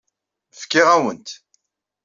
[0.59, 1.29] Fkiɣ-awen-t.